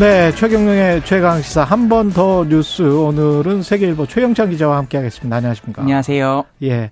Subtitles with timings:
[0.00, 5.36] 네, 최경영의 최강 시사 한 번 더 뉴스 오늘은 세계일보 최영찬 기자와 함께하겠습니다.
[5.36, 5.82] 안녕하십니까?
[5.82, 6.44] 안녕하세요.
[6.62, 6.90] 예,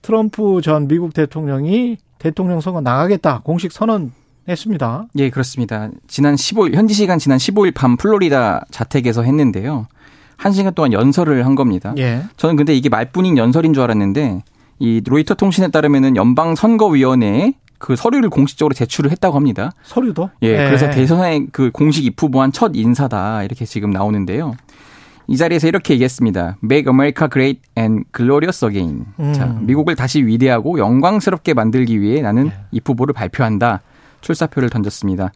[0.00, 4.12] 트럼프 전 미국 대통령이 대통령 선거 나가겠다 공식 선언
[4.48, 5.04] 했습니다.
[5.16, 5.90] 예, 그렇습니다.
[6.06, 9.86] 지난 15일 현지 시간 지난 15일 밤 플로리다 자택에서 했는데요.
[10.38, 11.92] 한 시간 동안 연설을 한 겁니다.
[11.98, 12.22] 예.
[12.38, 14.42] 저는 근데 이게 말뿐인 연설인 줄 알았는데
[14.78, 19.72] 이 로이터 통신에 따르면은 연방 선거위원회에 그 서류를 공식적으로 제출을 했다고 합니다.
[19.84, 20.30] 서류도?
[20.42, 24.54] 예, 그래서 대선에 그 공식 입후 보한 첫 인사다 이렇게 지금 나오는데요.
[25.28, 26.56] 이 자리에서 이렇게 얘기했습니다.
[26.64, 29.06] Make America Great and Glorious Again.
[29.20, 29.32] 음.
[29.34, 32.52] 자, 미국을 다시 위대하고 영광스럽게 만들기 위해 나는 예.
[32.72, 33.82] 입후보를 발표한다.
[34.22, 35.32] 출사표를 던졌습니다.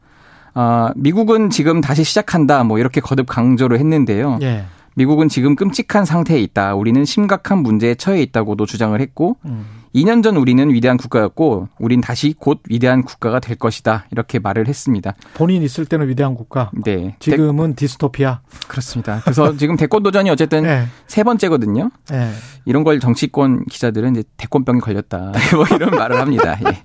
[0.55, 2.65] 아, 미국은 지금 다시 시작한다.
[2.65, 4.39] 뭐 이렇게 거듭 강조를 했는데요.
[4.43, 4.65] 예.
[4.95, 6.75] 미국은 지금 끔찍한 상태에 있다.
[6.75, 9.65] 우리는 심각한 문제에 처해 있다고도 주장을 했고 음.
[9.95, 14.07] 2년 전 우리는 위대한 국가였고 우린 다시 곧 위대한 국가가 될 것이다.
[14.11, 15.15] 이렇게 말을 했습니다.
[15.35, 16.71] 본인 있을 때는 위대한 국가.
[16.85, 17.15] 네.
[17.19, 18.41] 지금은 디스토피아.
[18.51, 19.21] 대- 그렇습니다.
[19.23, 20.85] 그래서 지금 대권 도전이 어쨌든 예.
[21.07, 21.91] 세 번째거든요.
[22.13, 22.31] 예.
[22.65, 25.33] 이런 걸 정치권 기자들은 이제 대권병이 걸렸다.
[25.55, 26.59] 뭐 이런 말을 합니다.
[26.67, 26.83] 예.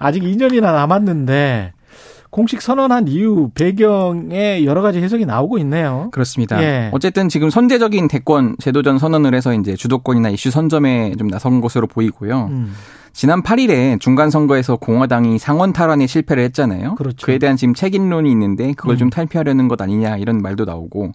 [0.00, 1.72] 아직 2년이나 남았는데
[2.30, 6.08] 공식 선언한 이유 배경에 여러 가지 해석이 나오고 있네요.
[6.12, 6.62] 그렇습니다.
[6.62, 6.90] 예.
[6.92, 12.46] 어쨌든 지금 선제적인 대권 제도전 선언을 해서 이제 주도권이나 이슈 선점에 좀 나선 것으로 보이고요.
[12.50, 12.72] 음.
[13.12, 16.94] 지난 8일에 중간 선거에서 공화당이 상원 탈환에 실패를 했잖아요.
[16.94, 17.26] 그렇죠.
[17.26, 19.10] 그에 대한 지금 책임론이 있는데 그걸 좀 음.
[19.10, 21.12] 탈피하려는 것 아니냐 이런 말도 나오고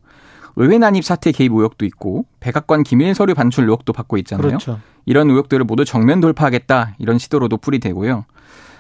[0.58, 4.48] 의회 난입 사태 개입 의혹도 있고 백악관 기밀 서류 반출 의혹도 받고 있잖아요.
[4.48, 4.80] 그렇죠.
[5.06, 8.26] 이런 의혹들을 모두 정면 돌파하겠다 이런 시도로도 풀이되고요.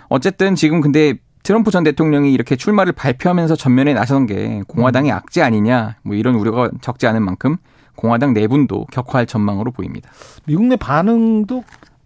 [0.09, 5.16] 어쨌든 지금 근데 트럼프 전 대통령이 이렇게 출마를 발표하면서 전면에 나선 게 공화당의 음.
[5.16, 7.57] 악재 아니냐 뭐 이런 우려가 적지 않은 만큼
[7.95, 10.09] 공화당 내분도 격화할 전망으로 보입니다.
[10.45, 11.63] 미국 내 반응도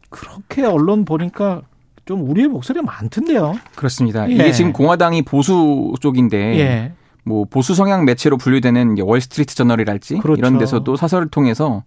[0.10, 1.62] 그렇게 언론 보니까
[2.06, 3.58] 좀 우리의 목소리가 많던데요.
[3.76, 4.30] 그렇습니다.
[4.30, 4.34] 예.
[4.34, 6.92] 이게 지금 공화당이 보수 쪽인데 예.
[7.24, 10.38] 뭐 보수 성향 매체로 분류되는 월스트리트 저널이랄지 그렇죠.
[10.38, 11.84] 이런 데서도 사설을 통해서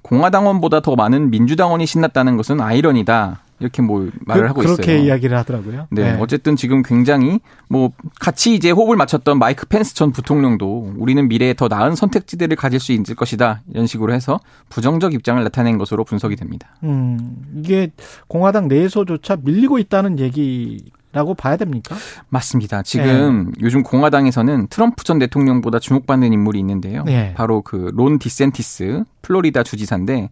[0.00, 5.06] 공화당원보다 더 많은 민주당원이 신났다는 것은 아이러니다 이렇게 뭐 말을 그, 하고 그렇게 있어요.
[5.06, 5.86] 이야기를 하더라고요.
[5.90, 6.16] 네, 예.
[6.20, 7.38] 어쨌든 지금 굉장히
[7.68, 12.80] 뭐 같이 이제 호흡을 맞췄던 마이크 펜스 전 부통령도 우리는 미래에 더 나은 선택지대를 가질
[12.80, 16.68] 수 있을 것이다 이런 식으로 해서 부정적 입장을 나타낸 것으로 분석이 됩니다.
[16.82, 17.90] 음, 이게
[18.26, 21.94] 공화당 내에서조차 밀리고 있다는 얘기 라고 봐야 됩니까?
[22.28, 22.82] 맞습니다.
[22.82, 23.52] 지금 네.
[23.62, 27.04] 요즘 공화당에서는 트럼프 전 대통령보다 주목받는 인물이 있는데요.
[27.04, 27.32] 네.
[27.36, 30.30] 바로 그 론 디센티스 플로리다 주지사인데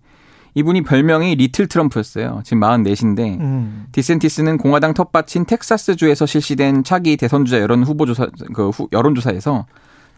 [0.54, 2.42] 이분이 별명이 little 트럼프였어요.
[2.44, 3.86] 지금 44인데 음.
[3.92, 9.66] 디센티스는 공화당 텃밭인 텍사스주에서 실시된 차기 대선주자 여론 후보조사 그 후- 여론조사에서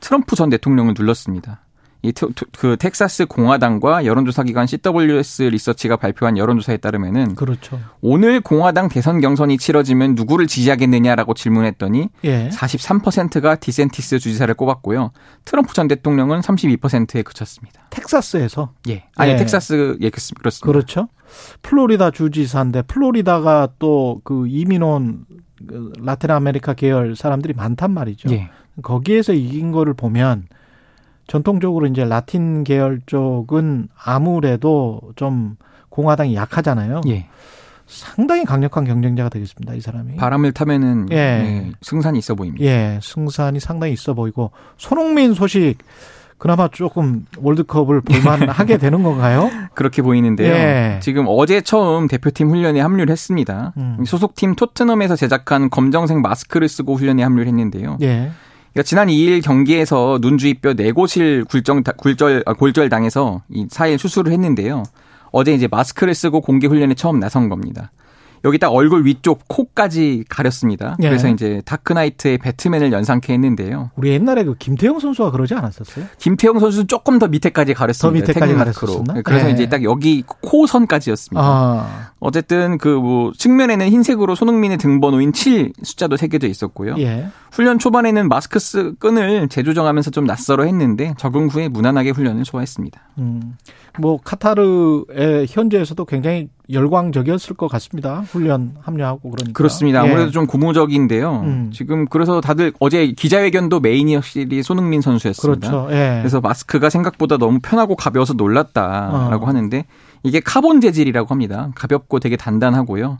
[0.01, 1.61] 트럼프 전 대통령을 눌렀습니다.
[2.05, 7.81] 이그 텍사스 공화당과 여론조사 기관 CWS 리서치가 발표한 여론조사에 따르면은 그렇죠.
[8.03, 12.51] 오늘 공화당 대선 경선이 치러지면 누구를 지지하겠느냐라고 질문했더니 예.
[12.51, 15.13] 43%가 디센티스 주지사를 꼽았고요.
[15.47, 17.81] 트럼프 전 대통령은 32%에 그쳤습니다.
[17.91, 19.05] 텍사스에서 예.
[19.17, 19.37] 아니 예.
[19.37, 20.67] 텍사스 예 그렇습- 그렇습니다.
[20.67, 21.09] 그렇죠.
[21.63, 25.25] 플로리다 주지사인데 플로리다가 또 그 이민온
[25.67, 28.31] 그 라틴 아메리카 계열 사람들이 많단 말이죠.
[28.33, 28.51] 예.
[28.83, 30.47] 거기에서 이긴 거를 보면
[31.27, 35.57] 전통적으로 이제 라틴 계열 쪽은 아무래도 좀
[35.89, 37.03] 공화당이 약하잖아요.
[37.09, 37.27] 예.
[37.87, 39.75] 상당히 강력한 경쟁자가 되겠습니다.
[39.75, 40.17] 이 사람이.
[40.17, 41.17] 바람을 타면은 예.
[41.17, 42.65] 예, 승산이 있어 보입니다.
[42.65, 45.79] 예, 승산이 상당히 있어 보이고 손흥민 소식
[46.39, 49.51] 그나마 조금 월드컵을 볼만하게 되는 건가요?
[49.75, 50.53] 그렇게 보이는데요.
[50.53, 50.99] 예.
[51.03, 53.73] 지금 어제 처음 대표팀 훈련에 합류를 했습니다.
[53.77, 54.05] 음.
[54.05, 57.99] 소속팀 토트넘에서 제작한 검정색 마스크를 쓰고 훈련에 합류를 했는데요.
[58.03, 58.31] 예.
[58.75, 64.83] 그러니까 지난 2일 경기에서 눈주위뼈 네곳을 굴정 굴절 아, 골절 당해서 이 4일 수술을 했는데요.
[65.31, 67.93] 어제 이제 마스크를 쓰고 공개 훈련에 처음 나선 겁니다.
[68.45, 70.97] 여기 딱 얼굴 위쪽 코까지 가렸습니다.
[71.03, 71.09] 예.
[71.09, 73.91] 그래서 이제 다크나이트의 배트맨을 연상케 했는데요.
[73.97, 76.05] 우리 옛날에 그 김태형 선수가 그러지 않았었어요?
[76.19, 78.27] 김태형 선수는 조금 더 밑에까지 가렸습니다.
[78.27, 78.55] 더 밑에까지.
[78.55, 79.23] 가렸었나?
[79.23, 79.53] 그래서 예.
[79.53, 81.43] 이제 딱 여기 코선까지였습니다.
[81.43, 86.95] 아, 어쨌든 그 뭐 측면에는 흰색으로 손흥민의 등번호인 7 숫자도 새겨져 있었고요.
[86.99, 87.27] 예.
[87.53, 93.01] 훈련 초반에는 마스크 쓰, 끈을 재조정하면서 좀 낯설어 했는데 적응 후에 무난하게 훈련을 소화했습니다.
[93.19, 93.57] 음.
[93.99, 98.21] 뭐 카타르의 현지에서도 굉장히 열광적이었을 것 같습니다.
[98.21, 99.53] 훈련 합류하고 그러니까.
[99.53, 100.01] 그렇습니다.
[100.01, 100.31] 아무래도 예.
[100.31, 101.43] 좀 고무적인데요.
[101.45, 101.71] 음.
[101.73, 105.71] 지금 그래서 다들 어제 기자회견도 main이 확실히 손흥민 선수였습니다.
[105.71, 105.95] 그렇죠.
[105.95, 106.19] 예.
[106.23, 109.49] 그래서 마스크가 생각보다 너무 편하고 가벼워서 놀랐다라고 어.
[109.49, 109.85] 하는데
[110.25, 111.71] 이게 카본 재질이라고 합니다.
[111.75, 113.19] 가볍고 되게 단단하고요.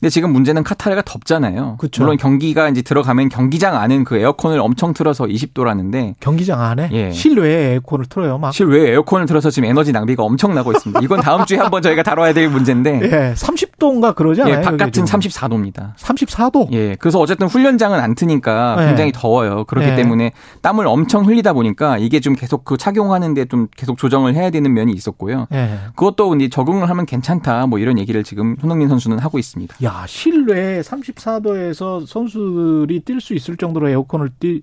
[0.00, 1.76] 근데 지금 문제는 카타르가 덥잖아요.
[1.78, 2.02] 그쵸.
[2.02, 7.10] 물론 경기가 이제 들어가면 경기장 안은 그 에어컨을 엄청 틀어서 20도라는데 경기장 안에 예.
[7.12, 8.52] 실외에 에어컨을 틀어요, 막.
[8.52, 11.00] 실외에 에어컨을 틀어서 지금 에너지 낭비가 엄청 나고 있습니다.
[11.02, 13.00] 이건 다음 주에 한번 저희가 다뤄야 될 문제인데.
[13.04, 13.34] 예.
[13.34, 14.56] 30도인가 그러지 않아요?
[14.56, 15.94] 예, 바깥은 34도입니다.
[15.96, 16.72] 34도?
[16.72, 16.94] 예.
[16.96, 18.86] 그래서 어쨌든 훈련장은 안 트니까 예.
[18.88, 19.64] 굉장히 더워요.
[19.64, 19.96] 그렇기 예.
[19.96, 24.72] 때문에 땀을 엄청 흘리다 보니까 이게 좀 계속 그 착용하는데 좀 계속 조정을 해야 되는
[24.74, 25.46] 면이 있었고요.
[25.52, 25.78] 예.
[25.94, 29.74] 그것도 이제 적응을 하면 괜찮다 뭐 이런 얘기를 지금 손흥민 선수는 하고 있습니다.
[29.86, 34.62] 야, 실외 34도에서 선수들이 뛸 수 있을 정도로 에어컨을 띠,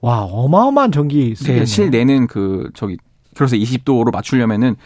[0.00, 1.60] 와, 어마어마한 전기 쓰겠네요.
[1.60, 2.96] 네, 실내는 그, 저기,
[3.34, 4.76] 그래서 20도로 맞추려면은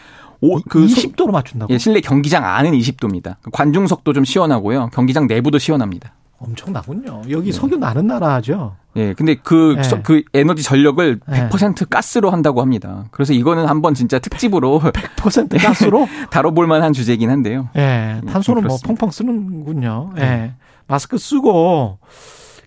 [0.41, 1.73] 오, 그 20도로 맞춘다고?
[1.73, 3.35] 예, 실내 경기장 안은 20도입니다.
[3.51, 4.89] 관중석도 좀 시원하고요.
[4.93, 6.13] 경기장 내부도 시원합니다.
[6.39, 7.23] 엄청나군요.
[7.29, 7.57] 여기 네.
[7.57, 8.75] 석유 나는 나라죠.
[8.95, 10.01] 예, 근데 그, 네.
[10.03, 11.85] 그 에너지 전력을 100% 네.
[11.89, 13.05] 가스로 한다고 합니다.
[13.11, 17.69] 그래서 이거는 한번 진짜 특집으로 100% 가스로 다뤄볼 만한 주제긴 한데요.
[17.75, 20.11] 예, 탄소는 뭐 펑펑 쓰는군요.
[20.17, 20.21] 예.
[20.21, 20.53] 네.
[20.87, 21.99] 마스크 쓰고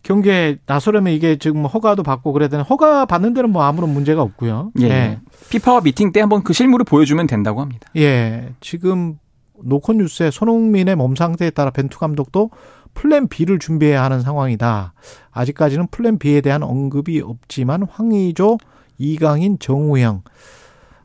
[0.02, 4.72] 경기에 나서려면 이게 지금 허가도 받고 그래야 되는 허가 받는 데는 뭐 아무런 문제가 없고요.
[4.80, 4.88] 예.
[4.88, 5.20] 예.
[5.50, 7.88] 피파와 미팅 때 한번 그 실물을 보여주면 된다고 합니다.
[7.96, 8.52] 예.
[8.60, 9.18] 지금
[9.64, 12.50] 노컷 뉴스에 손흥민의 몸 상태에 따라 벤투 감독도
[12.94, 14.92] 플랜 B를 준비해야 하는 상황이다.
[15.30, 18.58] 아직까지는 플랜 B에 대한 언급이 없지만 황의조,
[18.98, 20.22] 이강인, 정우영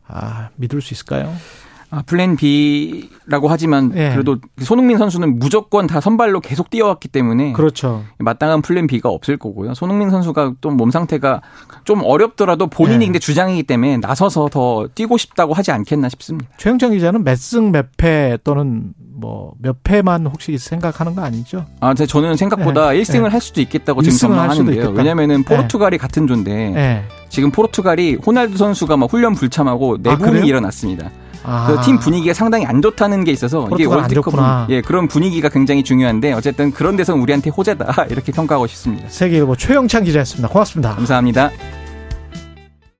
[0.07, 1.33] 아, 믿을 수 있을까요?
[1.89, 4.11] 아, 플랜 B라고 하지만 네.
[4.11, 8.03] 그래도 손흥민 선수는 무조건 다 선발로 계속 뛰어왔기 때문에 그렇죠.
[8.19, 9.73] 마땅한 플랜 B가 없을 거고요.
[9.73, 11.41] 손흥민 선수가 또몸 상태가
[11.85, 13.05] 좀 어렵더라도 본인이 네.
[13.05, 16.51] 근데 주장이기 때문에 나서서 더 뛰고 싶다고 하지 않겠나 싶습니다.
[16.57, 21.65] 최영창 기자는 몇승 몇패 또는 뭐몇 패만 혹시 생각하는 거 아니죠?
[21.79, 23.01] 아, 저는 생각보다 네.
[23.01, 24.89] 1승을 할 수도 있겠다고 지금 전망하는데요.
[24.91, 31.11] 왜냐면은 포르투갈이 같은 조인데 지금 포르투갈이 호날두 선수가 막 훈련 불참하고 내분이 아, 일어났습니다.
[31.43, 31.81] 아.
[31.85, 34.33] 팀 분위기가 상당히 안 좋다는 게 있어서 이게 월드컵
[34.69, 39.07] 예 그런 분위기가 굉장히 중요한데 어쨌든 그런 데서 우리한테 호재다 이렇게 평가하고 싶습니다.
[39.07, 40.49] 세계일보 최영찬 기자였습니다.
[40.49, 40.95] 고맙습니다.
[40.95, 41.51] 감사합니다.